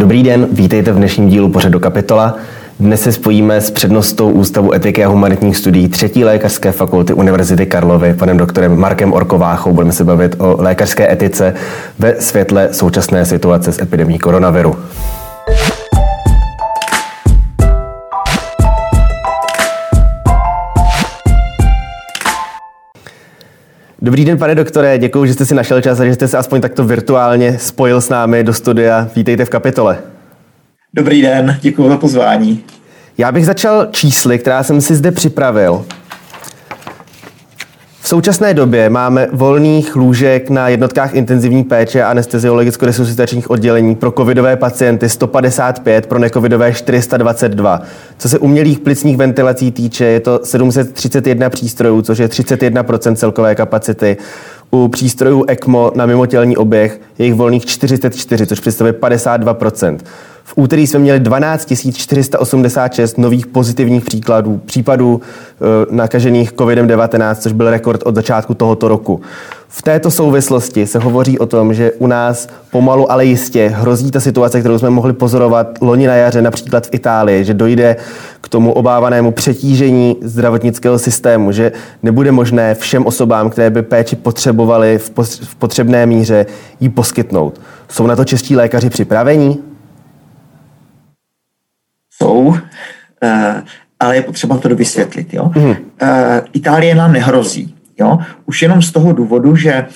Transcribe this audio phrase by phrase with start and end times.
[0.00, 2.36] Dobrý den, vítejte v dnešním dílu pořadu Kapitola.
[2.80, 8.14] Dnes se spojíme s přednostou Ústavu etiky a humanitních studií třetí lékařské fakulty Univerzity Karlovy,
[8.14, 9.72] panem doktorem Markem Orkováchou.
[9.72, 11.54] Budeme se bavit o lékařské etice
[11.98, 14.76] ve světle současné situace s epidemí koronaviru.
[24.10, 26.60] Dobrý den, pane doktore, děkuji, že jste si našel čas a že jste se aspoň
[26.60, 29.08] takto virtuálně spojil s námi do studia.
[29.16, 29.98] Vítejte v kapitole.
[30.94, 32.64] Dobrý den, děkuji za pozvání.
[33.18, 35.84] Já bych začal čísly, která jsem si zde připravil.
[38.10, 45.08] Současné době máme volných lůžek na jednotkách intenzivní péče a anesteziologicko-resuscitačních oddělení pro covidové pacienty
[45.08, 47.82] 155, pro necovidové 422.
[48.18, 54.16] Co se umělých plicních ventilací týče, je to 731 přístrojů, což je 31% celkové kapacity.
[54.70, 59.98] U přístrojů ECMO na mimotělní oběh je jich volných 44, což představuje 52%.
[60.50, 67.70] V úterý jsme měli 12 486 nových pozitivních příkladů, případů e, nakažených COVID-19, což byl
[67.70, 69.20] rekord od začátku tohoto roku.
[69.68, 74.20] V této souvislosti se hovoří o tom, že u nás pomalu, ale jistě hrozí ta
[74.20, 77.96] situace, kterou jsme mohli pozorovat loni na jaře, například v Itálii, že dojde
[78.40, 84.98] k tomu obávanému přetížení zdravotnického systému, že nebude možné všem osobám, které by péči potřebovali
[84.98, 86.46] v potřebné míře,
[86.80, 87.60] ji poskytnout.
[87.88, 89.69] Jsou na to čeští lékaři připravení?
[92.22, 92.56] Jsou,
[93.22, 93.62] eh,
[94.00, 95.34] ale je potřeba to dovysvětlit.
[95.34, 95.50] Jo?
[95.54, 95.74] Mm.
[96.52, 97.74] Itálie nám nehrozí.
[98.00, 98.18] Jo?
[98.46, 99.86] Už jenom z toho důvodu, že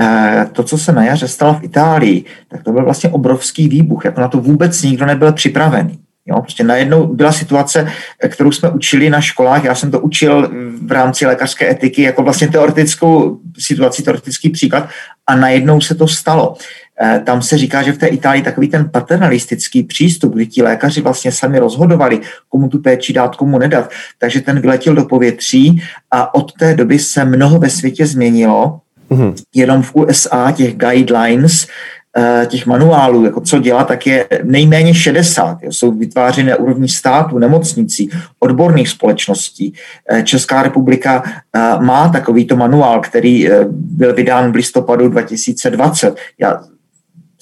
[0.00, 4.04] eh, to, co se na jaře stalo v Itálii, tak to byl vlastně obrovský výbuch.
[4.04, 5.98] Jako na to vůbec nikdo nebyl připravený.
[6.26, 7.92] Jo, prostě najednou byla situace,
[8.28, 10.50] kterou jsme učili na školách, já jsem to učil
[10.86, 14.88] v rámci lékařské etiky jako vlastně teoretickou situaci, teoretický příklad
[15.26, 16.54] a najednou se to stalo.
[17.02, 21.00] Eh, tam se říká, že v té Itálii takový ten paternalistický přístup, kdy ti lékaři
[21.00, 26.34] vlastně sami rozhodovali, komu tu péči dát, komu nedat, takže ten vyletěl do povětří a
[26.34, 28.80] od té doby se mnoho ve světě změnilo.
[29.10, 29.34] Mm-hmm.
[29.54, 31.66] Jenom v USA těch guidelines
[32.16, 35.58] eh, těch manuálů, jako co dělat, tak je nejméně 60.
[35.62, 39.74] Jsou vytvářeny na úrovni států, nemocnicí, odborných společností.
[40.10, 41.22] Eh, Česká republika
[41.80, 46.16] má takovýto manuál, který byl vydán v listopadu 2020.
[46.40, 46.60] Já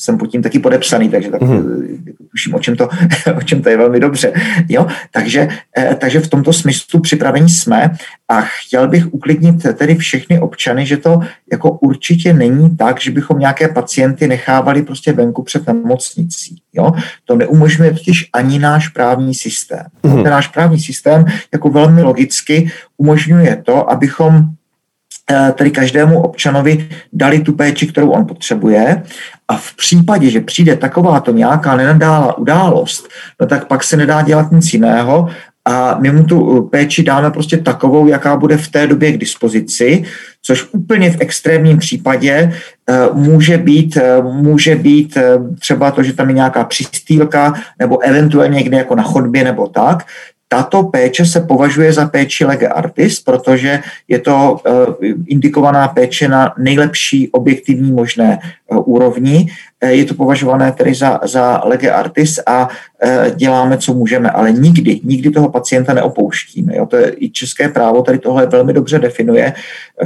[0.01, 2.15] jsem pod tím taky podepsaný, takže tak mm-hmm.
[2.31, 2.89] tuším, o čem, to,
[3.37, 4.33] o čem to je velmi dobře.
[4.69, 4.87] Jo?
[5.11, 7.91] Takže, eh, takže v tomto smyslu připravení jsme
[8.29, 11.21] a chtěl bych uklidnit tedy všechny občany, že to
[11.53, 16.63] jako určitě není tak, že bychom nějaké pacienty nechávali prostě venku před nemocnicí.
[16.73, 16.93] Jo?
[17.25, 19.87] To neumožňuje totiž ani náš právní systém.
[20.03, 20.23] Mm-hmm.
[20.23, 24.45] Ten náš právní systém jako velmi logicky umožňuje to, abychom
[25.55, 29.03] tedy každému občanovi dali tu péči, kterou on potřebuje.
[29.49, 33.09] A v případě, že přijde takováto nějaká nenadála událost,
[33.41, 35.29] no tak pak se nedá dělat nic jiného
[35.65, 40.05] a my mu tu péči dáme prostě takovou, jaká bude v té době k dispozici,
[40.43, 42.53] což úplně v extrémním případě
[42.89, 45.19] eh, může být, eh, může být
[45.59, 50.07] třeba to, že tam je nějaká přistýlka nebo eventuálně někde jako na chodbě nebo tak,
[50.53, 54.71] tato péče se považuje za péči lege artis, protože je to eh,
[55.27, 59.47] indikovaná péče na nejlepší objektivní možné eh, úrovni
[59.87, 62.69] je to považované tedy za, za lege artis a
[63.03, 66.77] e, děláme, co můžeme, ale nikdy, nikdy toho pacienta neopouštíme.
[66.77, 66.87] Jo?
[66.87, 69.53] To je i české právo, tady tohle velmi dobře definuje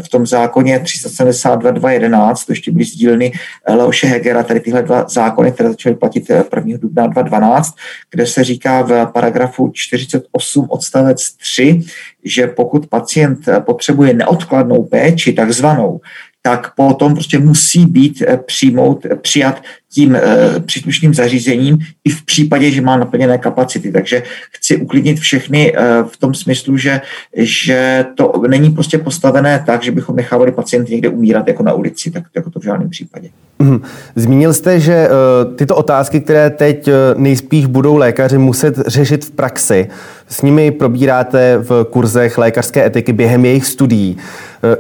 [0.05, 3.33] v tom zákoně 372.2.11, to ještě byly sdílny
[3.69, 6.79] Leoše Hegera, tady tyhle dva zákony, které začaly platit 1.
[6.79, 7.75] dubna 2012,
[8.11, 11.81] kde se říká v paragrafu 48 odstavec 3,
[12.25, 16.01] že pokud pacient potřebuje neodkladnou péči, takzvanou,
[16.47, 19.63] tak potom prostě musí být eh, přijmout, eh, přijat
[19.93, 20.21] tím eh,
[20.61, 23.93] příslušným zařízením i v případě, že má naplněné kapacity.
[23.93, 25.75] Takže chci uklidnit všechny
[26.09, 27.01] v tom smyslu, že,
[27.37, 32.11] že to není prostě postavené tak, že bychom nechávali pacienty někde umírat jako na ulici,
[32.11, 33.29] tak jako to v žádném případě.
[33.59, 33.83] Mhm.
[34.17, 35.09] Zmínil jste, že
[35.57, 39.89] tyto otázky, které teď nejspíš budou lékaři muset řešit v praxi,
[40.35, 44.17] s nimi probíráte v kurzech lékařské etiky během jejich studií.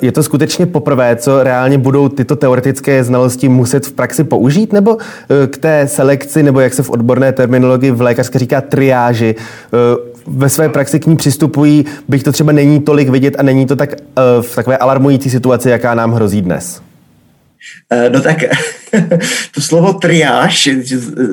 [0.03, 4.97] Je to skutečně poprvé, co reálně budou tyto teoretické znalosti muset v praxi použít, nebo
[4.99, 10.15] eh, k té selekci, nebo jak se v odborné terminologii v lékařské říká triáži, eh,
[10.27, 13.77] ve své praxi k ní přistupují, byť to třeba není tolik vidět a není to
[13.77, 16.81] tak eh, v takové alarmující situaci, jaká nám hrozí dnes?
[18.09, 18.39] No tak
[19.55, 20.69] to slovo triáž,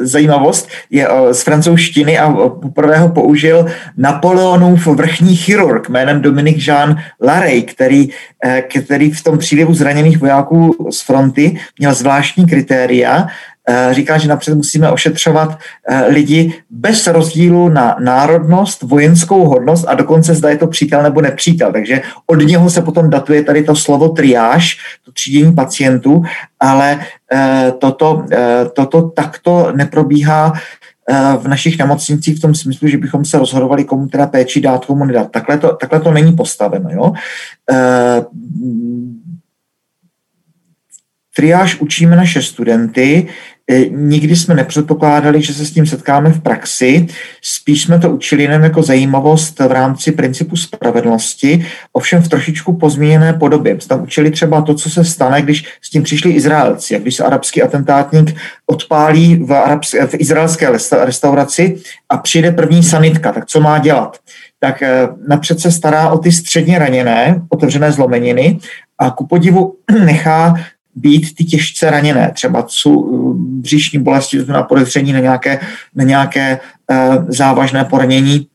[0.02, 2.32] zajímavost, je z francouzštiny a
[2.62, 3.66] poprvé ho použil
[3.98, 8.10] Napoleonův vrchní chirurg jménem Dominik Jean Larey, který,
[8.46, 13.28] eh, který v tom přílivu zraněných vojáků z fronty měl zvláštní kritéria
[13.92, 15.60] říká, že napřed musíme ošetřovat
[16.08, 21.72] lidi bez rozdílu na národnost, vojenskou hodnost a dokonce zda je to přítel nebo nepřítel.
[21.72, 26.24] Takže od něho se potom datuje tady to slovo triáž, to třídění pacientů,
[26.60, 27.00] ale
[27.80, 28.26] toto,
[28.74, 30.54] toto takto neprobíhá
[31.38, 35.06] v našich nemocnicích v tom smyslu, že bychom se rozhodovali, komu teda péči dát, komu
[35.06, 35.32] nedat.
[35.32, 36.90] Takhle to, takhle to není postaveno.
[36.90, 37.14] Jo?
[41.36, 43.28] triáž učíme naše studenty,
[43.92, 47.08] nikdy jsme nepředpokládali, že se s tím setkáme v praxi,
[47.42, 53.34] spíš jsme to učili jenom jako zajímavost v rámci principu spravedlnosti, ovšem v trošičku pozměněné
[53.34, 53.76] podobě.
[53.80, 57.16] Jsme tam učili třeba to, co se stane, když s tím přišli Izraelci, jak když
[57.16, 58.36] se arabský atentátník
[58.66, 60.70] odpálí v, arabské, v izraelské
[61.04, 61.78] restauraci
[62.10, 64.18] a přijde první sanitka, tak co má dělat?
[64.64, 68.60] tak e, napřed se stará o ty středně raněné, otevřené zlomeniny
[68.98, 69.76] a ku podivu
[70.06, 70.56] nechá
[70.96, 75.60] být ty těžce raněné, třeba jsou uh, břišní bolesti, na podezření na nějaké,
[75.96, 76.60] na nějaké
[76.92, 78.48] uh, závažné poranění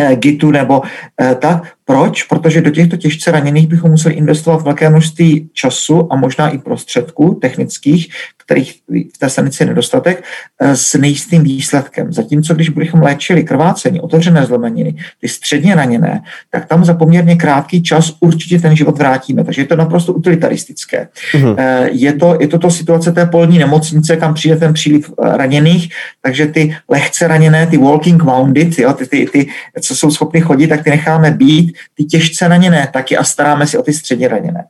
[0.00, 1.62] uh, gitu nebo uh, tak.
[1.84, 2.22] Proč?
[2.22, 7.34] Protože do těchto těžce raněných bychom museli investovat velké množství času a možná i prostředků
[7.34, 8.08] technických,
[8.44, 8.80] kterých
[9.14, 10.24] v té stanici je nedostatek,
[10.60, 12.12] eh, s nejistým výsledkem.
[12.12, 17.82] Zatímco když bychom léčili krvácení, otevřené zlomeniny, ty středně raněné, tak tam za poměrně krátký
[17.82, 19.44] čas určitě ten život vrátíme.
[19.44, 21.08] Takže je to naprosto utilitaristické.
[21.34, 21.56] Uh-huh.
[21.92, 25.92] Je, to, je to to situace té polní nemocnice, kam přijde ten příliv eh, raněných,
[26.22, 29.46] takže ty lehce raněné, ty walking wounded, jo, ty, ty, ty,
[29.80, 33.78] co jsou schopny chodit, tak ty necháme být, ty těžce raněné taky a staráme si
[33.78, 34.64] o ty středně raněné.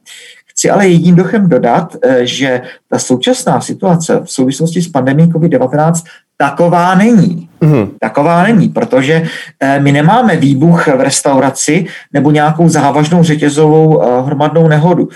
[0.54, 2.60] Chci ale jedním dochem dodat, eh, že
[2.90, 5.92] ta současná situace v souvislosti s pandemí COVID-19
[6.36, 7.48] taková není.
[7.60, 7.90] Mm.
[8.00, 9.22] Taková není, protože
[9.60, 15.08] eh, my nemáme výbuch v restauraci nebo nějakou závažnou řetězovou eh, hromadnou nehodu.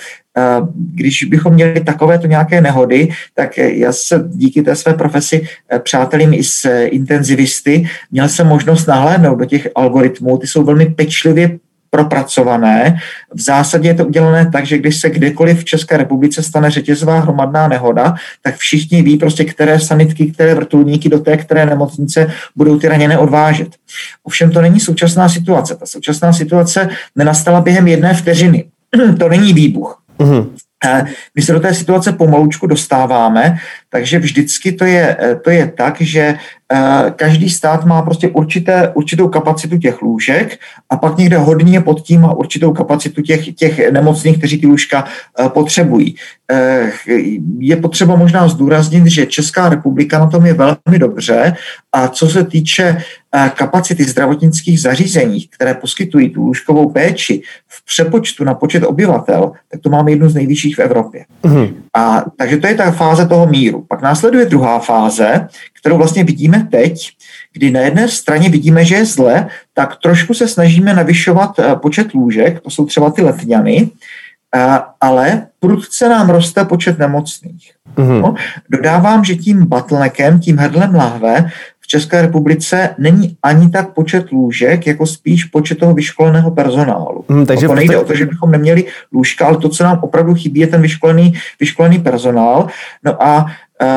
[0.94, 5.46] Když bychom měli takovéto nějaké nehody, tak já se díky té své profesi
[5.82, 11.58] přátelím i s intenzivisty, měl jsem možnost nahlédnout do těch algoritmů, ty jsou velmi pečlivě
[11.90, 12.96] propracované.
[13.34, 17.20] V zásadě je to udělané tak, že když se kdekoliv v České republice stane řetězová
[17.20, 22.78] hromadná nehoda, tak všichni ví prostě, které sanitky, které vrtulníky do té které nemocnice budou
[22.78, 23.68] ty raněné odvážet.
[24.22, 25.74] Ovšem to není současná situace.
[25.74, 28.64] Ta současná situace nenastala během jedné vteřiny.
[29.18, 30.02] to není výbuch.
[30.18, 30.46] Mm-hmm.
[31.34, 33.58] My se do té situace pomalučku dostáváme,
[33.90, 36.38] takže vždycky to je, to je tak, že Eh,
[37.16, 40.58] každý stát má prostě určité, určitou kapacitu těch lůžek
[40.90, 45.04] a pak někde hodně pod tím má určitou kapacitu těch, těch nemocných, kteří ty lůžka
[45.04, 46.16] eh, potřebují.
[46.52, 46.90] Eh,
[47.58, 51.54] je potřeba možná zdůraznit, že Česká republika na tom je velmi dobře
[51.92, 53.02] a co se týče
[53.54, 59.90] kapacity zdravotnických zařízení, které poskytují tu lůžkovou péči v přepočtu na počet obyvatel, tak to
[59.90, 61.24] máme jednu z nejvyšších v Evropě.
[61.42, 61.66] Mm.
[61.96, 63.84] A, takže to je ta fáze toho míru.
[63.88, 65.48] Pak následuje druhá fáze,
[65.80, 67.10] kterou vlastně vidíme teď,
[67.52, 72.14] kdy na jedné straně vidíme, že je zle, tak trošku se snažíme navyšovat eh, počet
[72.14, 73.90] lůžek, to jsou třeba ty letňany,
[74.56, 77.72] eh, ale prudce nám roste počet nemocných.
[77.96, 78.20] Mm-hmm.
[78.22, 78.34] No,
[78.70, 81.50] dodávám, že tím bottleneckem, tím hrdlem lahve
[81.90, 87.24] České republice není ani tak počet lůžek, jako spíš počet toho vyškoleného personálu.
[87.28, 90.34] Hmm, takže to nejde o to, že bychom neměli lůžka, ale to, co nám opravdu
[90.34, 92.68] chybí, je ten vyškolený, vyškolený personál.
[93.04, 93.46] No a
[93.80, 93.88] e,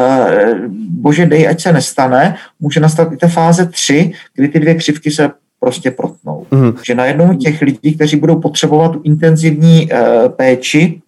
[0.89, 5.11] bože dej, ať se nestane, může nastat i ta fáze 3, kdy ty dvě křivky
[5.11, 6.45] se prostě protnou.
[6.51, 6.73] Hmm.
[6.85, 11.01] Že najednou těch lidí, kteří budou potřebovat tu intenzivní e, péči,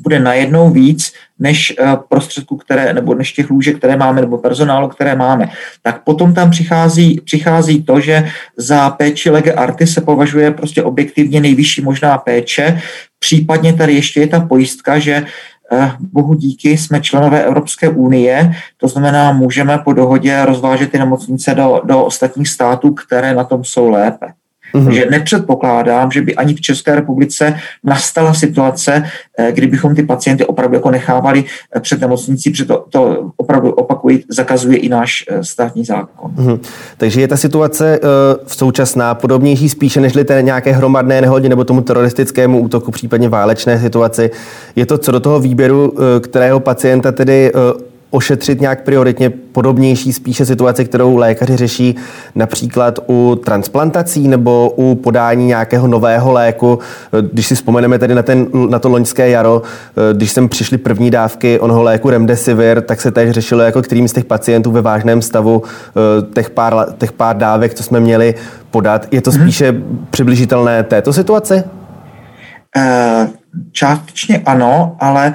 [0.00, 4.88] bude najednou víc než eh, prostředků, které, nebo než těch lůžek, které máme, nebo personálu,
[4.88, 5.48] které máme.
[5.82, 11.40] Tak potom tam přichází, přichází to, že za péči lege arty se považuje prostě objektivně
[11.40, 12.82] nejvyšší možná péče.
[13.18, 15.26] Případně tady ještě je ta pojistka, že
[15.72, 21.54] eh, bohu díky jsme členové Evropské unie, to znamená, můžeme po dohodě rozvážet ty nemocnice
[21.54, 24.26] do, do ostatních států, které na tom jsou lépe.
[24.74, 24.84] Mm-hmm.
[24.84, 29.04] Takže nepředpokládám, že by ani v České republice nastala situace,
[29.38, 31.44] eh, kdybychom ty pacienty opravdu jako nechávali
[31.76, 36.30] eh, před nemocnicí, protože to, to opravdu opakuji, zakazuje i náš eh, státní zákon.
[36.30, 36.60] Mm-hmm.
[36.96, 38.00] Takže je ta situace
[38.46, 43.80] v současná podobnější spíše než té nějaké hromadné nehodě nebo tomu teroristickému útoku, případně válečné
[43.80, 44.30] situaci.
[44.76, 47.52] Je to co do toho výběru, kterého pacienta tedy
[48.10, 51.96] ošetřit nějak prioritně podobnější spíše situace, kterou lékaři řeší
[52.34, 56.78] například u transplantací nebo u podání nějakého nového léku.
[57.32, 59.62] Když si vzpomeneme tedy na, ten, na to loňské jaro,
[60.12, 64.12] když sem přišly první dávky onoho léku Remdesivir, tak se teď řešilo, jako kterým z
[64.12, 65.62] těch pacientů ve vážném stavu
[66.34, 68.34] těch pár, těch pár dávek, co jsme měli
[68.70, 69.06] podat.
[69.10, 69.40] Je to mhm.
[69.40, 70.06] spíše hmm.
[70.10, 71.62] přibližitelné této situaci?
[72.76, 73.28] Uh,
[73.72, 75.32] částečně ano, ale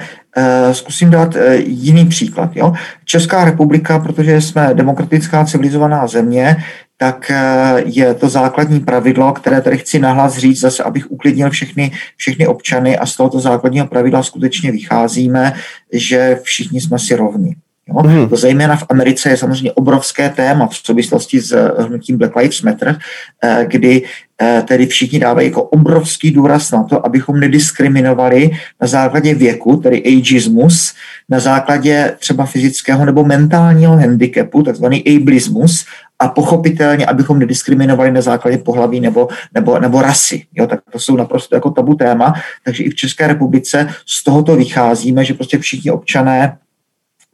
[0.72, 1.36] zkusím dát
[1.66, 2.50] jiný příklad.
[2.54, 2.72] Jo?
[3.04, 6.56] Česká republika, protože jsme demokratická civilizovaná země,
[6.96, 7.32] tak
[7.84, 12.98] je to základní pravidlo, které tady chci nahlas říct, zase abych uklidnil všechny, všechny občany
[12.98, 15.52] a z tohoto základního pravidla skutečně vycházíme,
[15.92, 17.56] že všichni jsme si rovni.
[17.88, 18.02] Jo?
[18.02, 18.28] Mm.
[18.28, 22.62] To zejména v Americe je samozřejmě obrovské téma v souvislosti s eh, hnutím Black Lives
[22.62, 22.98] Matter,
[23.42, 24.02] eh, kdy
[24.42, 28.50] eh, tedy všichni dávají jako obrovský důraz na to, abychom nediskriminovali
[28.80, 30.94] na základě věku, tedy ageismus,
[31.28, 35.86] na základě třeba fyzického nebo mentálního handicapu, takzvaný ableismus,
[36.18, 40.46] a pochopitelně, abychom nediskriminovali na základě pohlaví nebo, nebo, nebo rasy.
[40.54, 42.34] Jo, tak to jsou naprosto jako tabu téma.
[42.64, 46.56] Takže i v České republice z tohoto vycházíme, že prostě všichni občané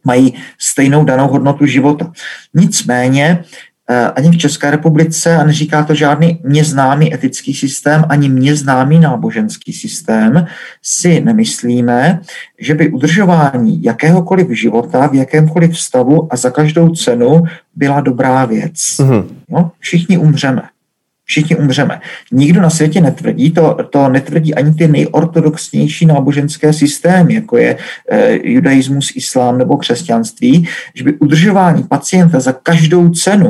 [0.03, 2.11] mají stejnou danou hodnotu života.
[2.53, 3.43] Nicméně
[3.89, 8.55] eh, ani v České republice, a neříká to žádný mě známý etický systém, ani mě
[8.55, 10.45] známý náboženský systém,
[10.81, 12.19] si nemyslíme,
[12.59, 17.43] že by udržování jakéhokoliv života v jakémkoliv stavu a za každou cenu
[17.75, 18.73] byla dobrá věc.
[18.73, 19.25] Mm-hmm.
[19.49, 19.71] Jo?
[19.79, 20.61] Všichni umřeme
[21.31, 22.01] všichni umřeme.
[22.31, 27.77] Nikdo na světě netvrdí, to, to netvrdí ani ty nejortodoxnější náboženské systémy, jako je
[28.09, 33.49] e, judaismus, islám nebo křesťanství, že by udržování pacienta za každou cenu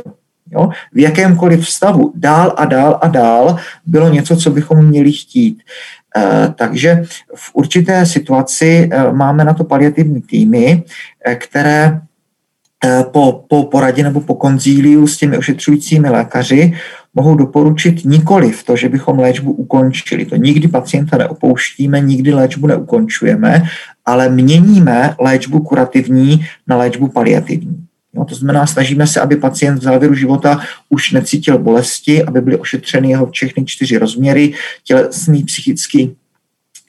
[0.52, 5.64] jo, v jakémkoliv stavu dál a dál a dál bylo něco, co bychom měli chtít.
[6.18, 7.04] E, takže
[7.36, 10.84] v určité situaci e, máme na to paliativní týmy,
[11.26, 12.02] e, které
[13.12, 16.74] po, po poradě nebo po konzíliu s těmi ošetřujícími lékaři
[17.14, 20.26] mohou doporučit nikoli v to, že bychom léčbu ukončili.
[20.26, 23.64] To nikdy pacienta neopouštíme, nikdy léčbu neukončujeme,
[24.06, 27.86] ale měníme léčbu kurativní na léčbu paliativní.
[28.14, 32.58] Jo, to znamená, snažíme se, aby pacient v závěru života už necítil bolesti, aby byly
[32.58, 36.16] ošetřeny jeho všechny čtyři rozměry, tělesný, psychický,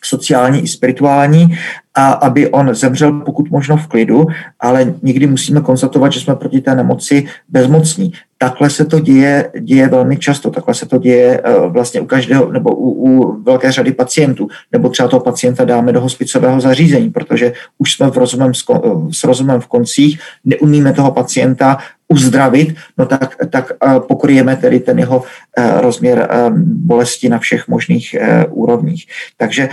[0.05, 1.59] sociální i spirituální
[1.95, 4.27] a aby on zemřel pokud možno v klidu,
[4.61, 8.13] ale někdy musíme konstatovat, že jsme proti té nemoci bezmocní.
[8.39, 12.53] Takhle se to děje, děje velmi často, takhle se to děje eh, vlastně u každého
[12.53, 17.53] nebo u, u velké řady pacientů, nebo třeba toho pacienta dáme do hospicového zařízení, protože
[17.79, 18.53] už jsme v rozumem,
[19.11, 24.99] s rozumem v koncích, neumíme toho pacienta uzdravit, no tak, tak eh, pokryjeme tedy ten
[24.99, 25.23] jeho
[25.59, 26.29] eh, rozměr
[26.65, 28.17] bolesti na všech možných
[28.51, 29.07] úrovních.
[29.37, 29.69] Takže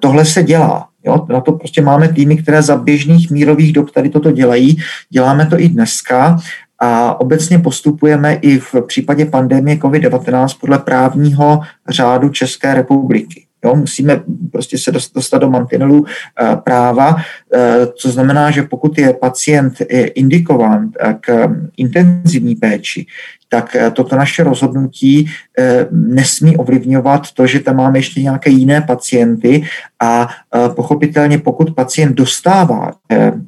[0.00, 0.91] tohle se dělá.
[1.06, 4.76] Jo, na to prostě máme týmy, které za běžných mírových dob tady toto dělají.
[5.10, 6.38] Děláme to i dneska
[6.78, 13.44] a obecně postupujeme i v případě pandemie COVID-19 podle právního řádu České republiky.
[13.64, 17.16] Jo, musíme prostě se dostat do mantinelu eh, práva,
[17.54, 19.74] eh, co znamená, že pokud je pacient
[20.14, 20.90] indikován
[21.20, 23.06] k intenzivní péči,
[23.52, 28.80] tak eh, toto naše rozhodnutí eh, nesmí ovlivňovat to, že tam máme ještě nějaké jiné
[28.80, 29.64] pacienty
[30.02, 32.92] a eh, pochopitelně pokud pacient dostává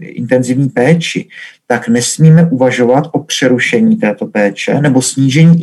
[0.01, 1.29] intenzivní péči,
[1.67, 5.63] tak nesmíme uvažovat o přerušení této péče nebo snížení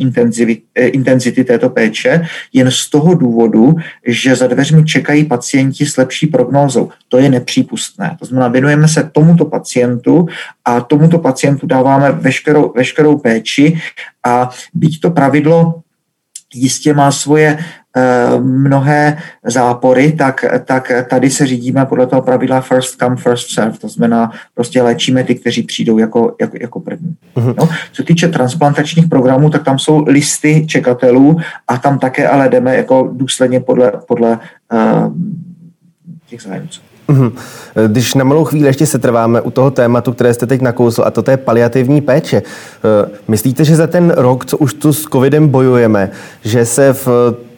[0.74, 3.74] intenzity této péče jen z toho důvodu,
[4.06, 6.90] že za dveřmi čekají pacienti s lepší prognózou.
[7.08, 8.16] To je nepřípustné.
[8.18, 10.26] To znamená, věnujeme se tomuto pacientu
[10.64, 13.78] a tomuto pacientu dáváme veškerou, veškerou péči
[14.26, 15.82] a byť to pravidlo
[16.54, 17.64] jistě má svoje e,
[18.40, 23.78] mnohé zápory, tak, tak tady se řídíme podle toho pravidla first come, first serve.
[23.78, 27.14] To znamená, prostě léčíme ty, kteří přijdou jako, jako, jako první.
[27.36, 27.54] Uh-huh.
[27.58, 31.36] No, co týče transplantačních programů, tak tam jsou listy čekatelů
[31.68, 34.38] a tam také ale jdeme jako důsledně podle, podle
[34.72, 35.12] uh,
[36.26, 36.80] těch zájemců.
[37.08, 37.32] Mhm.
[37.86, 41.10] Když na malou chvíli ještě se trváme u toho tématu, které jste teď nakousl, a
[41.10, 42.42] to je paliativní péče.
[42.42, 46.10] Eh, myslíte, že za ten rok, co už tu s covidem bojujeme,
[46.44, 47.08] že se v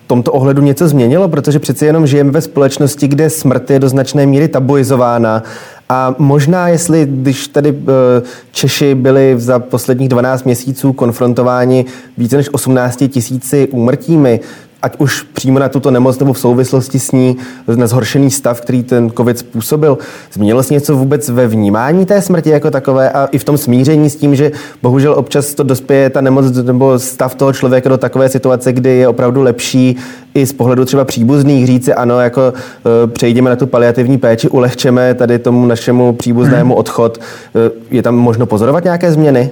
[0.07, 1.29] tomto ohledu něco změnilo?
[1.29, 5.43] Protože přeci jenom žijeme ve společnosti, kde smrt je do značné míry tabuizována
[5.89, 11.85] a možná, jestli, když tady eh, Češi byli za posledních 12 měsíců konfrontováni
[12.19, 14.41] více než 18 tisíci úmrtími,
[14.85, 17.37] ať už přímo na tuto nemoc nebo v souvislosti s ní,
[17.77, 19.99] na zhoršený stav, který ten COVID způsobil.
[20.33, 24.11] Změnilo se něco vůbec ve vnímání té smrti jako takové a i v tom smíření
[24.11, 28.29] s tím, že bohužel občas to dospěje ta nemoc nebo stav toho člověka do takové
[28.29, 29.97] situace, kdy je opravdu lepší
[30.35, 35.15] i z pohledu třeba příbuzných říci ano, jako uh, přejdeme na tu paliativní péči, ulehčeme
[35.15, 36.79] tady tomu našemu příbuznému mhm.
[36.79, 37.19] odchod.
[37.19, 39.51] Uh, je tam možno pozorovat nějaké změny?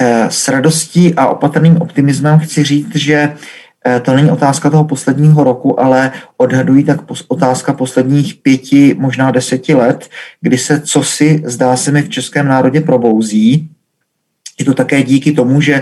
[0.00, 3.34] Eh, s radostí a opatrným optimismem chci říct, že Eh,
[4.02, 10.08] to není otázka toho posledního roku, ale odhadují tak otázka posledních pěti, možná deseti let,
[10.40, 13.70] kdy se co si zdá se mi v českém národě probouzí
[14.58, 15.74] Je to také díky tomu, že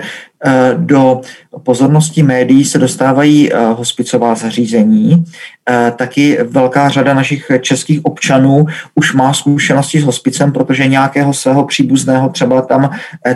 [0.45, 1.21] eh, do
[1.63, 5.25] pozornosti médií se dostávají eh, hospicová zařízení.
[5.71, 11.65] Eh, taky velká řada našich českých občanů už má zkušenosti s hospicem, protože nějakého svého
[11.65, 12.91] příbuzného třeba tam,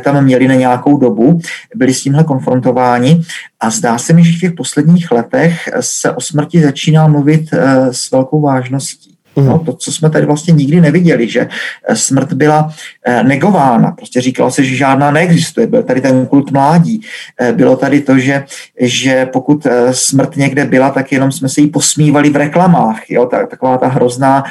[0.04, 1.40] tam měli na nějakou dobu,
[1.74, 3.22] byli s tímhle konfrontováni
[3.60, 7.50] a zdá se mi, že v těch posledních letech se o smrti začíná mluvit
[7.90, 9.09] s velkou vážností.
[9.36, 11.48] No, to, co jsme tady vlastně nikdy neviděli, že
[11.88, 12.72] eh, smrt byla
[13.06, 13.90] eh, negována.
[13.90, 15.66] Prostě říkalo se, že žádná neexistuje.
[15.66, 17.00] Byl tady ten kult mládí.
[17.40, 18.44] Eh, bylo tady to, že,
[18.80, 23.10] že pokud smrt někde byla, tak jenom jsme se jí posmívali v reklamách.
[23.10, 23.26] Jo?
[23.26, 24.44] Tak, taková ta hrozná,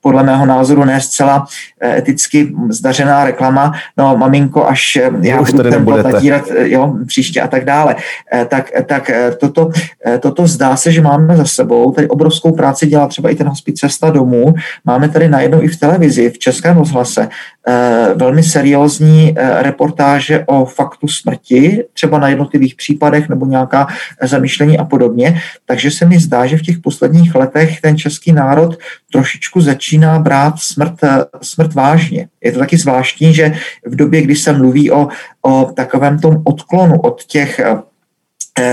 [0.00, 1.46] podle mého názoru, ne zcela
[1.84, 3.72] eticky zdařená reklama.
[3.96, 7.96] No, maminko, až já už budu ten natírat jo, příště a tak dále.
[8.48, 9.70] Tak, tak toto,
[10.20, 11.92] toto zdá se, že máme za sebou.
[11.92, 14.54] Tady obrovskou práci dělá třeba i ten hospic Cesta domů, domů.
[14.84, 17.28] Máme tady najednou i v televizi, v Českém rozhlase,
[17.68, 23.86] eh, velmi seriózní eh, reportáže o faktu smrti, třeba na jednotlivých případech nebo nějaká
[24.22, 25.40] zamýšlení a podobně.
[25.66, 28.78] Takže se mi zdá, že v těch posledních letech ten český národ
[29.12, 32.28] trošičku začíná brát smrt, eh, smrt vážně.
[32.42, 33.54] Je to taky zvláštní, že
[33.86, 35.08] v době, kdy se mluví o,
[35.42, 37.60] o takovém tom odklonu od těch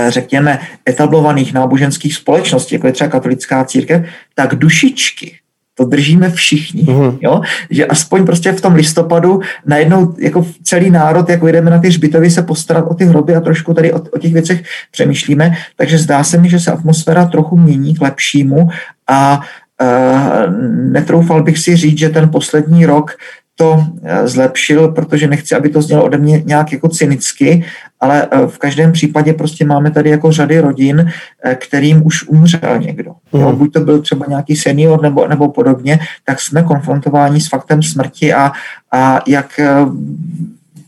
[0.08, 0.58] řekněme,
[0.88, 5.43] etablovaných náboženských společností, jako je třeba katolická církev, tak dušičky
[5.74, 7.18] to držíme všichni, mm.
[7.20, 7.40] jo?
[7.70, 12.30] že aspoň prostě v tom listopadu najednou jako celý národ, jako jdeme na ty hřbitovy
[12.30, 16.24] se postarat o ty hroby a trošku tady o, o těch věcech přemýšlíme, takže zdá
[16.24, 18.68] se mi, že se atmosféra trochu mění k lepšímu
[19.06, 19.40] a
[19.82, 20.52] uh,
[20.92, 23.16] netroufal bych si říct, že ten poslední rok
[23.56, 27.64] to eh, zlepšil, protože nechci, aby to znělo ode mě nějak jako cynicky,
[28.04, 31.08] ale eh, v každém případě prostě máme tady jako řady rodin,
[31.44, 33.10] eh, kterým už umřel někdo.
[33.32, 33.40] Mm.
[33.40, 37.82] Jo, buď to byl třeba nějaký senior nebo, nebo podobně, tak jsme konfrontováni s faktem
[37.82, 38.52] smrti a,
[38.92, 39.60] a jak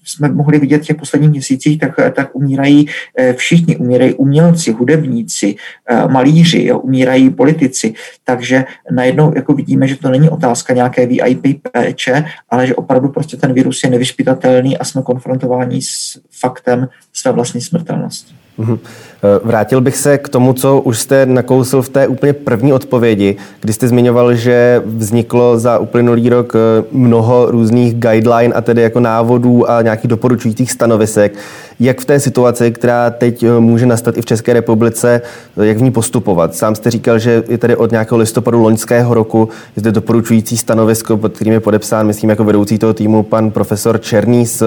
[0.06, 2.86] jsme mohli vidět v těch posledních měsících, tak, tak umírají
[3.18, 3.76] eh, všichni.
[3.76, 5.56] Umírají umělci, hudebníci,
[5.88, 7.94] eh, malíři, jo, umírají politici.
[8.24, 13.36] Takže najednou jako vidíme, že to není otázka nějaké VIP péče, ale že opravdu prostě
[13.36, 18.45] ten virus je nevyšpitatelný a jsme konfrontováni s faktem své vlastní smrtelnosti.
[18.58, 18.78] Mhm.
[19.22, 23.36] Eh, vrátil bych se k tomu, co už jste nakousl v té úplně první odpovědi,
[23.60, 29.00] kdy jste zmiňoval, že vzniklo za uplynulý rok eh, mnoho různých guideline a tedy jako
[29.00, 31.34] návodů a nějakých doporučujících stanovisek.
[31.80, 35.20] Jak v té situaci, která teď eh, může nastat i v České republice,
[35.62, 36.54] jak v ní postupovat?
[36.54, 41.16] Sám jste říkal, že je tady od nějakého listopadu loňského roku je zde doporučující stanovisko,
[41.16, 44.62] pod kterým je podepsán, myslím, jako vedoucí toho týmu pan profesor Černý z,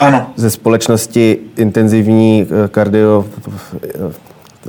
[0.00, 0.30] ano.
[0.36, 3.24] ze společnosti intenzivní kardio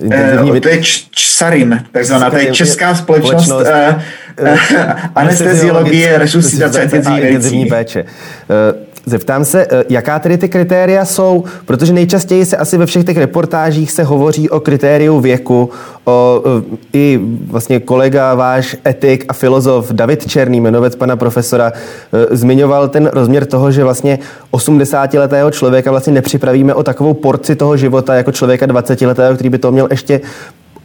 [0.01, 0.57] intenzivní...
[0.57, 3.67] Eh, to je ČSARIM, takzvaná, to je Česká společnost, společnost
[4.41, 8.05] uh, uh, anesteziologie, resuscitace intenzivní péče.
[9.05, 13.91] Zeptám se, jaká tedy ty kritéria jsou, protože nejčastěji se asi ve všech těch reportážích
[13.91, 15.69] se hovoří o kritériu věku,
[16.05, 16.43] o,
[16.93, 21.73] i vlastně kolega váš etik a filozof David Černý, jmenovec pana profesora,
[22.31, 24.19] zmiňoval ten rozměr toho, že vlastně
[24.51, 29.71] 80-letého člověka vlastně nepřipravíme o takovou porci toho života jako člověka 20-letého, který by to
[29.71, 30.21] měl ještě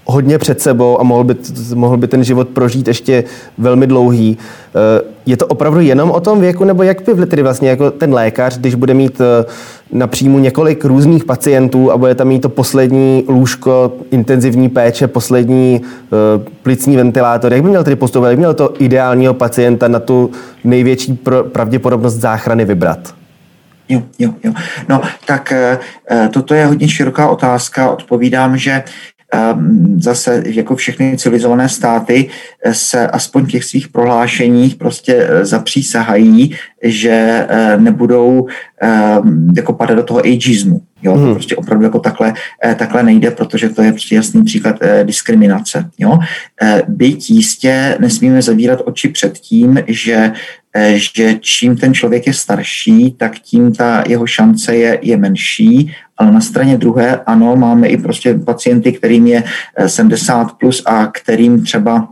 [0.06, 1.34] hodně před sebou a mohl by,
[1.74, 3.24] mohl by ten život prožít ještě
[3.58, 4.38] velmi dlouhý.
[4.38, 8.14] Eh, je to opravdu jenom o tom věku, nebo jak by tedy vlastně jako ten
[8.14, 9.44] lékař, když bude mít eh,
[9.92, 15.80] na příjmu několik různých pacientů a bude tam mít to poslední lůžko intenzivní péče, poslední
[15.80, 20.00] uh, plicní ventilátor, jak by měl tedy postupovat, jak by měl to ideálního pacienta na
[20.00, 20.30] tu
[20.64, 21.18] největší
[21.52, 23.14] pravděpodobnost záchrany vybrat?
[23.88, 24.52] Jo, jo, jo.
[24.88, 25.52] No, tak
[26.32, 27.90] toto je hodně široká otázka.
[27.90, 28.82] Odpovídám, že
[29.98, 32.28] zase jako všechny civilizované státy
[32.64, 38.46] eh, se aspoň v těch svých prohlášeních prostě eh, zapřísahají, že eh, nebudou
[38.80, 40.82] ehm, jako padat do toho ageismu.
[41.02, 41.34] Jo, to hmm.
[41.34, 42.34] prostě opravdu jako takhle,
[42.76, 45.90] takhle nejde, protože to je prostě jasný příklad diskriminace.
[45.98, 46.18] Jo.
[46.88, 50.32] Byť jistě nesmíme zavírat oči před tím, že
[50.94, 56.32] že čím ten člověk je starší, tak tím ta jeho šance je, je menší ale
[56.32, 59.44] na straně druhé, ano, máme i prostě pacienty, kterým je
[59.86, 62.08] 70 eh, plus a kterým třeba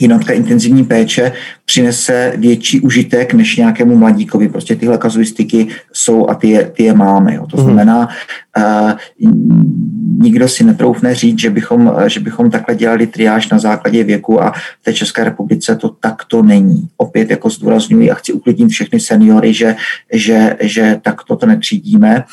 [0.00, 1.32] jednotka intenzivní péče
[1.64, 4.48] přinese větší užitek než nějakému mladíkovi.
[4.48, 7.34] Prostě tyhle kazuistiky jsou a ty je, ty je máme.
[7.34, 7.46] Jo.
[7.46, 7.64] To mhm.
[7.64, 8.08] znamená,
[8.58, 8.92] uh,
[10.18, 14.50] nikdo si netroufne říct, že bychom, že bychom takhle dělali triáž na základě věku a
[14.50, 16.88] v té České republice to takto není.
[16.96, 19.76] Opět jako zdůrazňuji a chci uklidnit všechny seniory, že,
[20.12, 22.24] že, že takto to netřídíme.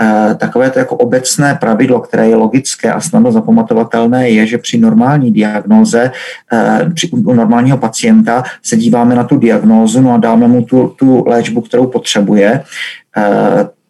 [0.00, 4.78] Eh, takové to jako obecné pravidlo, které je logické a snadno zapamatovatelné, je, že při
[4.78, 6.10] normální diagnóze,
[6.52, 10.88] eh, při u normálního pacienta se díváme na tu diagnózu no a dáme mu tu,
[10.98, 12.62] tu léčbu, kterou potřebuje.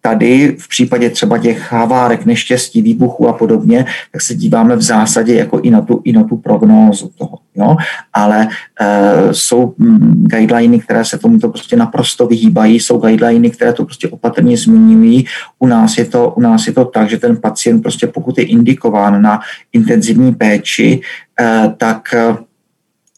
[0.06, 4.82] Eh, tady v případě třeba těch havárek, neštěstí, výbuchů a podobně, tak se díváme v
[4.82, 7.38] zásadě jako i na tu, i na tu prognózu toho.
[7.54, 7.76] Jo?
[8.12, 8.48] Ale
[8.80, 14.08] uh, jsou mm, guideliny, které se tomuto prostě naprosto vyhýbají, jsou guideliny, které to prostě
[14.08, 15.24] opatrně zmiňují.
[15.58, 18.44] U nás je to, u nás je to tak, že ten pacient prostě pokud je
[18.44, 19.40] indikován na
[19.72, 21.00] intenzivní péči,
[21.40, 22.36] uh, tak uh,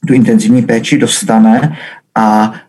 [0.06, 1.76] tu intenzivní péči dostane
[2.14, 2.65] a Eh,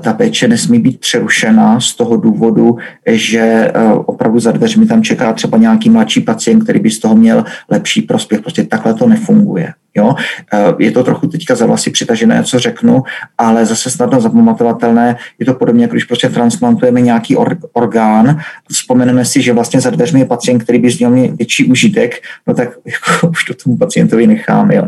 [0.00, 5.32] ta péče nesmí být přerušena z toho důvodu, že eh, opravdu za dveřmi tam čeká
[5.32, 8.40] třeba nějaký mladší pacient, který by z toho měl lepší prospěch.
[8.40, 9.72] Prostě takhle to nefunguje.
[9.96, 10.14] Jo?
[10.52, 13.02] Eh, je to trochu teďka za vlasy přitažené, co řeknu,
[13.38, 15.16] ale zase snadno zapamatovatelné.
[15.38, 18.40] Je to podobně, jako když prostě transplantujeme nějaký or- orgán,
[18.72, 22.22] vzpomeneme si, že vlastně za dveřmi je pacient, který by z něho měl větší užitek,
[22.46, 24.74] no tak jako už to tomu pacientovi necháme.
[24.74, 24.86] Jo?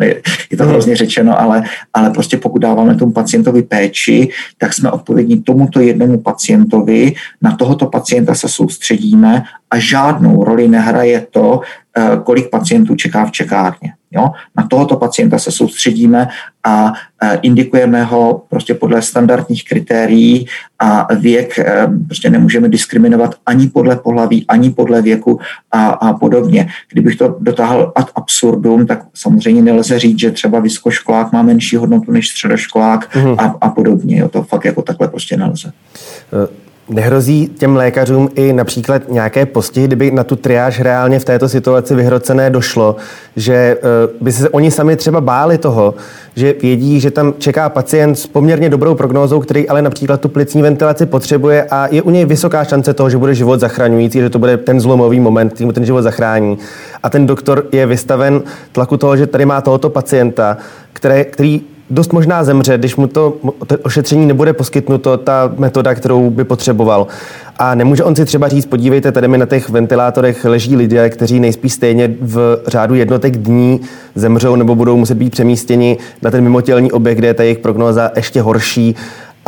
[0.51, 1.63] Je to hrozně řečeno, ale,
[1.95, 7.87] ale prostě pokud dáváme tomu pacientovi péči, tak jsme odpovědní tomuto jednomu pacientovi, na tohoto
[7.87, 11.61] pacienta se soustředíme a žádnou roli nehraje to,
[11.97, 13.98] eh, kolik pacientů čeká v čekárně.
[14.11, 14.31] Jo?
[14.57, 16.29] Na tohoto pacienta se soustředíme
[16.65, 16.93] a
[17.23, 20.47] e, indikujeme ho prostě podle standardních kritérií
[20.79, 25.41] a věk e, prostě nemůžeme diskriminovat ani podle pohlaví, ani podle věku
[25.73, 26.69] a, a podobně.
[26.93, 32.13] Kdybych to dotáhl ad absurdum, tak samozřejmě nelze říct, že třeba vysokoškolák má menší hodnotu
[32.13, 33.35] než středoškolák mm.
[33.39, 34.19] a, a podobně.
[34.19, 34.29] Jo?
[34.29, 35.73] To fakt jako takhle prostě nelze.
[36.33, 36.68] Uh.
[36.91, 41.95] Nehrozí těm lékařům i například nějaké postihy, kdyby na tu triáž reálně v této situaci
[41.95, 42.97] vyhrocené došlo,
[43.37, 43.79] že eh,
[44.21, 45.95] by se oni sami třeba báli toho,
[46.37, 50.63] že vědí, že tam čeká pacient s poměrně dobrou prognózou, který ale například tu plicní
[50.63, 54.39] ventilaci potřebuje a je u něj vysoká šance toho, že bude život zachraňující, že to
[54.39, 56.59] bude ten zlomový moment, který mu ten život zachrání.
[57.03, 60.57] A ten doktor je vystaven tlaku toho, že tady má tohoto pacienta,
[60.93, 63.35] které, který dost možná zemře, když mu to,
[63.83, 67.07] ošetření nebude poskytnuto, ta metoda, kterou by potřeboval.
[67.59, 71.41] A nemůže on si třeba říct, podívejte, tady mi na těch ventilátorech leží lidé, kteří
[71.41, 73.81] nejspíš stejně v řádu jednotek dní
[74.15, 78.11] zemřou nebo budou muset být přemístěni na ten mimotělní objekt, kde je ta jejich prognóza
[78.17, 78.97] ještě horší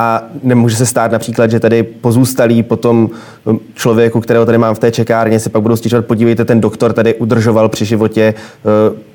[0.01, 3.11] a nemůže se stát například, že tady pozůstalí potom
[3.45, 6.93] um, člověku, kterého tady mám v té čekárně, se pak budou stěžovat, podívejte, ten doktor
[6.93, 8.35] tady udržoval při životě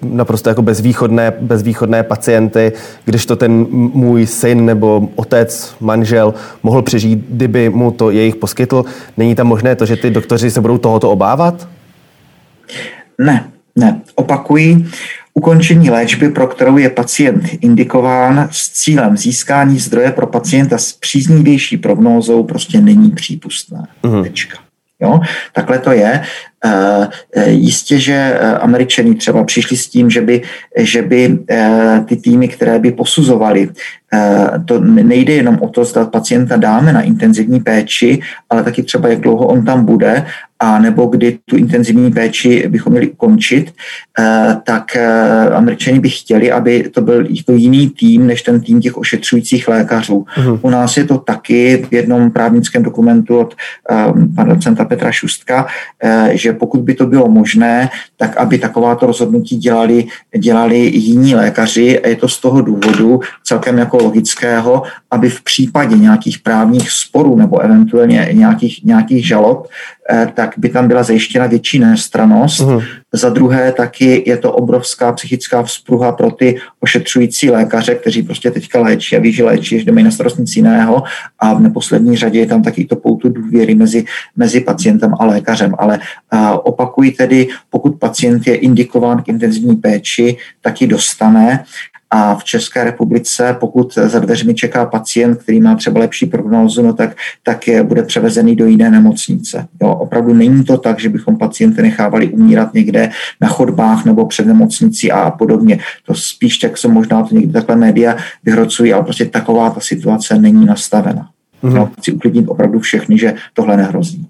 [0.01, 2.71] uh, naprosto jako bezvýchodné, bezvýchodné pacienty,
[3.05, 8.85] když to ten můj syn nebo otec, manžel mohl přežít, kdyby mu to jejich poskytl.
[9.17, 11.67] Není tam možné to, že ty doktoři se budou tohoto obávat?
[13.17, 14.01] Ne, ne.
[14.15, 14.87] Opakují,
[15.37, 21.77] ukončení léčby, pro kterou je pacient indikován s cílem získání zdroje pro pacienta s příznivější
[21.77, 23.87] prognózou, prostě není přípustné.
[24.03, 24.23] Uh-huh.
[24.23, 24.57] Tečka.
[24.99, 25.19] Jo?
[25.53, 26.23] Takhle to je.
[26.65, 30.41] Eh, eh, jistě, že eh, američani třeba přišli s tím, že by,
[30.77, 31.39] že by
[32.05, 33.69] ty týmy, které by posuzovaly,
[34.65, 39.19] to nejde jenom o to, zda pacienta dáme na intenzivní péči, ale taky třeba, jak
[39.19, 40.25] dlouho on tam bude
[40.59, 43.73] a nebo kdy tu intenzivní péči bychom měli ukončit,
[44.63, 44.97] tak
[45.53, 50.25] američani by chtěli, aby to byl to jiný tým, než ten tým těch ošetřujících lékařů.
[50.37, 50.59] Uh-huh.
[50.61, 53.55] U nás je to taky v jednom právnickém dokumentu od
[54.35, 55.67] pana docenta Petra Šustka,
[56.31, 60.05] že pokud by to bylo možné, tak aby takováto rozhodnutí dělali,
[60.37, 61.99] dělali jiní lékaři.
[61.99, 67.35] A je to z toho důvodu celkem jako logického, aby v případě nějakých právních sporů
[67.35, 69.67] nebo eventuálně nějakých, nějakých žalob,
[70.33, 72.61] tak by tam byla zajištěna větší nestranost.
[72.61, 72.83] Uh-huh.
[73.13, 78.79] Za druhé taky je to obrovská psychická vzpruha pro ty ošetřující lékaře, kteří prostě teďka
[78.79, 81.03] léčí a ví, že léčí, že mají na starost nic jiného
[81.39, 85.75] a v neposlední řadě je tam taky to poutu důvěry mezi, mezi pacientem a lékařem.
[85.77, 85.99] Ale
[86.33, 91.63] uh, opakuji tedy, pokud pacient je indikován k intenzivní péči, tak ji dostane
[92.15, 96.93] a v České republice, pokud za dveřmi čeká pacient, který má třeba lepší prognózu, no
[96.93, 99.67] tak, tak je, bude převezený do jiné nemocnice.
[99.81, 104.47] Jo, opravdu není to tak, že bychom pacienty nechávali umírat někde na chodbách nebo před
[104.47, 105.79] nemocnicí a podobně.
[106.05, 110.39] To spíš tak se možná to někdy takhle média vyhrocují, ale prostě taková ta situace
[110.39, 111.29] není nastavena.
[111.63, 111.73] Mm-hmm.
[111.73, 114.27] No, chci uklidnit opravdu všechny, že tohle nehrozí.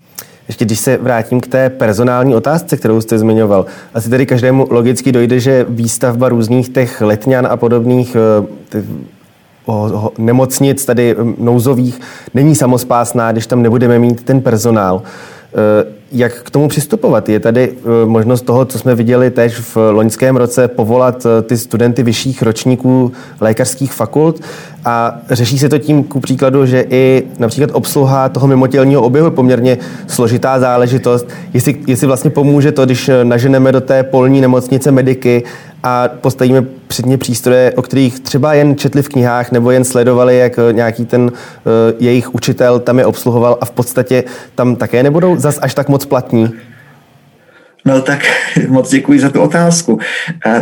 [0.47, 3.65] Ještě když se vrátím k té personální otázce, kterou jste zmiňoval.
[3.93, 8.17] Asi tady každému logicky dojde, že výstavba různých těch letňan a podobných
[8.73, 8.83] eh,
[10.17, 12.01] nemocnic, tady hm, nouzových,
[12.33, 15.01] není samospásná, když tam nebudeme mít ten personál.
[16.15, 17.29] Eh, jak k tomu přistupovat?
[17.29, 21.57] Je tady eh, možnost toho, co jsme viděli teď v loňském roce, povolat eh, ty
[21.57, 24.41] studenty vyšších ročníků lékařských fakult
[24.85, 29.31] a řeší se to tím ku příkladu, že i například obsluha toho mimotělního oběhu je
[29.31, 31.29] poměrně složitá záležitost.
[31.53, 35.43] Jestli, jestli vlastně pomůže to, když naženeme do té polní nemocnice mediky
[35.83, 40.53] a postavíme předně přístroje, o kterých třeba jen četli v knihách nebo jen sledovali, jak
[40.71, 41.31] nějaký ten uh,
[41.99, 44.23] jejich učitel tam je obsluhoval a v podstatě
[44.55, 46.53] tam také nebudou zas až tak moc platní?
[47.85, 48.19] No tak
[48.67, 49.99] moc děkuji za tu otázku.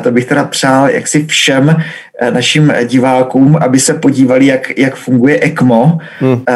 [0.01, 1.75] To bych teda přál jaksi všem
[2.12, 5.97] Eh, našim divákům, aby se podívali, jak, jak funguje ECMO.
[6.19, 6.41] Hmm.
[6.49, 6.53] Eh,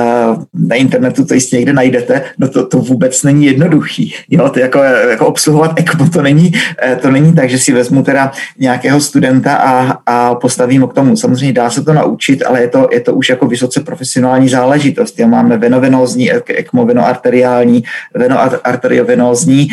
[0.54, 2.22] na internetu to jistě někde najdete.
[2.38, 4.14] No to, to vůbec není jednoduchý.
[4.30, 6.52] Jo, to jako, jako obsluhovat ECMO to není,
[6.84, 10.94] eh, to není tak, že si vezmu teda nějakého studenta a, a postavím ho k
[10.94, 11.18] tomu.
[11.18, 15.20] Samozřejmě dá se to naučit, ale je to, je to už jako vysoce profesionální záležitost.
[15.20, 19.68] Já máme venovenózní ECMO, venoarteriální, venoarteriovenózní.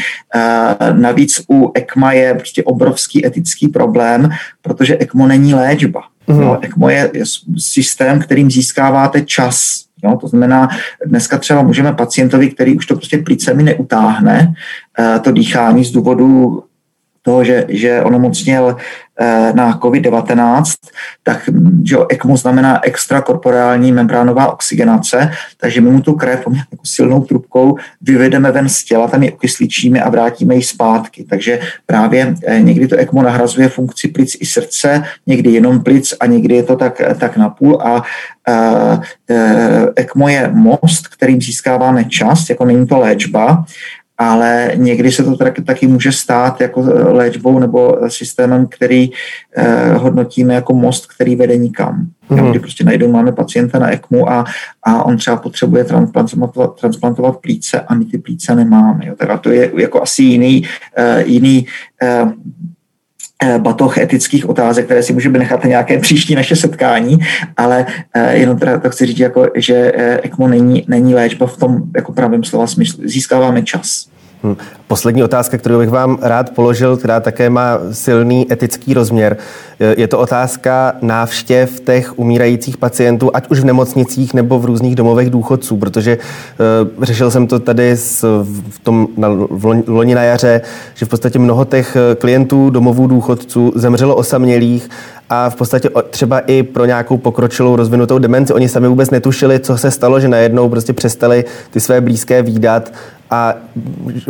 [0.92, 4.28] Navíc u ECMA je prostě obrovský etický problém,
[4.64, 6.00] protože ECMO není léč léčba.
[6.28, 6.40] Mm-hmm.
[6.40, 7.24] No, ECMO je, je
[7.58, 9.84] systém, kterým získáváte čas.
[10.04, 10.16] Jo?
[10.20, 10.68] To znamená,
[11.06, 14.54] dneska třeba můžeme pacientovi, který už to prostě plícemi neutáhne,
[14.98, 16.62] eh, to dýchání z důvodu
[17.24, 18.76] toho, že, že onemocněl
[19.20, 20.62] Eh, na COVID-19,
[21.22, 21.50] tak
[21.84, 28.52] že ECMO znamená extrakorporální membránová oxygenace, takže my mu tu krev jako silnou trubkou vyvedeme
[28.52, 31.24] ven z těla, tam ji okysličíme a vrátíme ji zpátky.
[31.30, 36.26] Takže právě eh, někdy to ECMO nahrazuje funkci plic i srdce, někdy jenom plic a
[36.26, 38.02] někdy je to tak, tak napůl a
[39.96, 43.64] ECMO eh, je most, kterým získáváme čas, jako není to léčba,
[44.18, 49.10] ale někdy se to taky, taky může stát jako léčbou nebo systémem, který
[49.56, 52.06] eh, hodnotíme jako most, který vede nikam.
[52.30, 52.50] Mm.
[52.50, 54.44] Kdy prostě najdou, máme pacienta na ECMU a,
[54.82, 59.06] a on třeba potřebuje transplantovat, transplantovat plíce a my ty plíce nemáme.
[59.06, 59.14] Jo.
[59.18, 60.64] Teda to je jako asi jiný,
[60.96, 61.66] eh, jiný
[62.02, 62.73] eh, eh
[63.58, 67.18] batoh etických otázek, které si můžeme nechat na nějaké příští naše setkání,
[67.56, 71.56] ale eh, jenom teda to chci říct, jako, že eh, ECMO není, není léčba v
[71.56, 73.02] tom jako pravém slova smyslu.
[73.08, 74.06] Získáváme čas.
[74.44, 74.56] Hm.
[74.86, 79.36] Poslední otázka, kterou bych vám rád položil, která také má silný etický rozměr.
[79.96, 85.30] Je to otázka návštěv těch umírajících pacientů, ať už v nemocnicích nebo v různých domovech
[85.30, 86.18] důchodců, protože
[86.96, 90.60] uh, řešil jsem to tady s, v tom na, v loni na jaře,
[90.94, 94.88] že v podstatě mnoho těch klientů domovů důchodců zemřelo osamělých
[95.34, 98.52] a v podstatě třeba i pro nějakou pokročilou rozvinutou demenci.
[98.52, 102.92] Oni sami vůbec netušili, co se stalo, že najednou prostě přestali ty své blízké výdat
[103.30, 103.54] a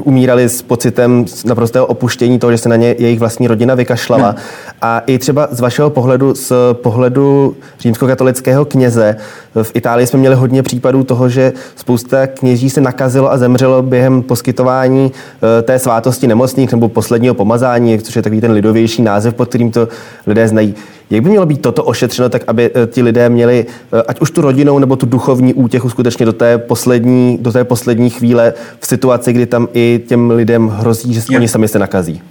[0.03, 4.29] umírali s pocitem naprostého opuštění toho, že se na ně jejich vlastní rodina vykašlala.
[4.29, 4.39] Hmm.
[4.83, 9.17] A i třeba z vašeho pohledu, z pohledu římskokatolického kněze,
[9.63, 14.23] v Itálii jsme měli hodně případů toho, že spousta kněží se nakazilo a zemřelo během
[14.23, 19.49] poskytování eh, té svátosti nemocných nebo posledního pomazání, což je takový ten lidovější název, pod
[19.49, 19.89] kterým to
[20.27, 20.75] lidé znají.
[21.11, 24.31] Jak by mělo být toto ošetřeno, tak aby eh, ti lidé měli, eh, ať už
[24.31, 28.87] tu rodinou nebo tu duchovní útěchu skutečně do té poslední, do té poslední chvíle v
[28.87, 31.39] situaci, kdy tam i těm lidem hrozí, že je.
[31.39, 32.23] oni sami se nakazí?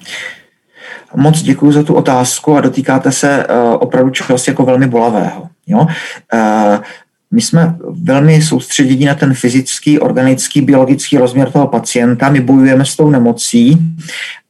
[1.15, 5.47] Moc děkuji za tu otázku a dotýkáte se uh, opravdu čehosi jako velmi bolavého.
[5.67, 5.87] Jo?
[7.33, 12.29] My jsme velmi soustředěni na ten fyzický, organický, biologický rozměr toho pacienta.
[12.29, 13.77] My bojujeme s tou nemocí,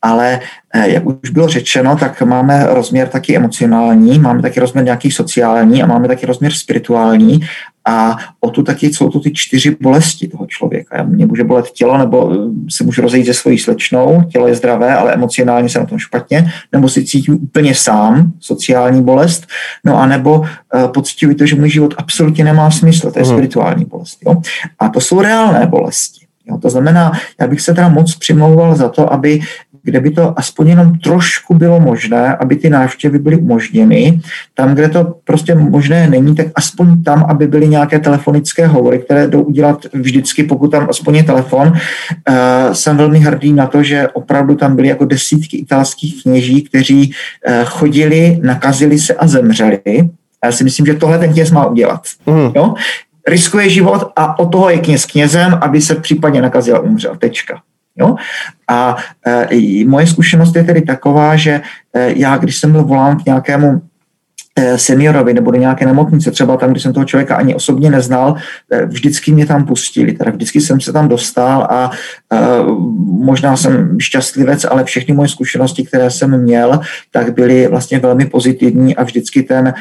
[0.04, 0.40] ale
[0.74, 5.84] eh, jak už bylo řečeno, tak máme rozměr taky emocionální, máme taky rozměr nějaký sociální
[5.84, 7.40] a máme taky rozměr spirituální
[7.86, 11.04] a o tu taky jsou to ty čtyři bolesti toho člověka.
[11.04, 12.38] Mě může bolet tělo, nebo eh,
[12.70, 16.52] se může rozejít se svojí slečnou, tělo je zdravé, ale emocionálně se na tom špatně,
[16.72, 19.48] nebo si cítím úplně sám, sociální bolest,
[19.86, 20.48] no a nebo uh,
[20.94, 23.34] pocituji to, že můj život absolutně nemá smysl, to je hmm.
[23.34, 24.18] spirituální bolest.
[24.28, 24.36] Jo?
[24.80, 26.26] A to jsou reálné bolesti.
[26.46, 29.40] Jo, to znamená, já bych se teda moc přimlouval za to, aby
[29.84, 34.22] kde by to aspoň jenom trošku bylo možné, aby ty návštěvy byly umožněny.
[34.54, 39.28] Tam, kde to prostě možné není, tak aspoň tam, aby byly nějaké telefonické hovory, které
[39.28, 41.68] jdou udělat vždycky, pokud tam aspoň je telefon.
[41.68, 47.12] Uh, jsem velmi hrdý na to, že opravdu tam byly jako desítky italských kněží, kteří
[47.48, 49.82] uh, chodili, nakazili se a zemřeli.
[50.46, 52.02] Já si myslím, že tohle ten kněz má udělat.
[52.26, 52.52] Mm.
[52.56, 52.74] Jo?
[53.28, 57.16] riskuje život a o toho je kněz knězem, aby se případně nakazil a umřel.
[57.16, 57.62] Tečka.
[57.96, 58.16] Jo?
[58.74, 58.96] A
[59.28, 61.62] e, moje zkušenost je tedy taková, že
[61.94, 63.82] e, já, když jsem byl volán k nějakému
[64.76, 68.36] seniorovi nebo do nějaké nemocnice, třeba tam, když jsem toho člověka ani osobně neznal,
[68.72, 71.92] eh, vždycky mě tam pustili, teda vždycky jsem se tam dostal a
[72.34, 72.80] uh,
[73.24, 76.80] možná jsem šťastlivec, ale všechny moje zkušenosti, které jsem měl,
[77.12, 79.74] tak byly vlastně velmi pozitivní a vždycky ten,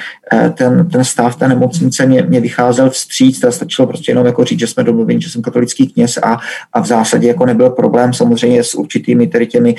[0.55, 4.61] ten, ten stav té nemocnice mě, mě vycházel vstříc, teda stačilo prostě jenom jako říct,
[4.61, 6.39] že jsme domluveni, že jsem katolický kněz a,
[6.73, 9.75] a v zásadě jako nebyl problém samozřejmě s určitými tedy těmi,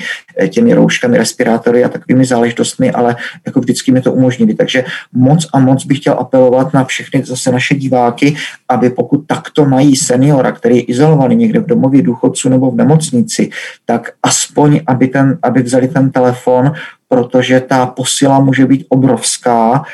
[0.48, 4.54] těmi rouškami, respirátory a takovými záležitostmi, ale jako vždycky mi to umožnili.
[4.54, 8.36] Takže moc a moc bych chtěl apelovat na všechny zase naše diváky,
[8.68, 13.50] aby pokud takto mají seniora, který je izolovaný někde v domově důchodců nebo v nemocnici,
[13.84, 16.72] tak aspoň, aby, ten, aby vzali ten telefon,
[17.08, 19.84] protože ta posila může být obrovská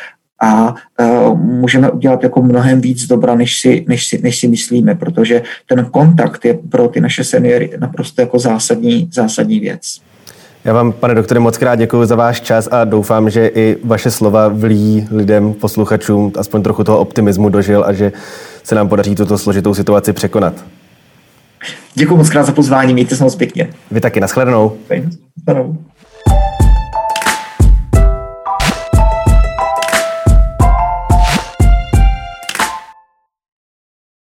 [0.43, 4.95] a uh, můžeme udělat jako mnohem víc dobra, než si, než, si, než si myslíme,
[4.95, 10.01] protože ten kontakt je pro ty naše seniory naprosto jako zásadní, zásadní věc.
[10.65, 14.11] Já vám, pane doktore, moc krát děkuji za váš čas a doufám, že i vaše
[14.11, 18.13] slova vlí lidem, posluchačům, aspoň trochu toho optimismu dožil a že
[18.63, 20.55] se nám podaří tuto složitou situaci překonat.
[21.95, 23.71] Děkuji moc krát za pozvání, mějte se moc pěkně.
[23.91, 24.77] Vy taky, nashledanou.
[25.47, 25.79] Nashledanou.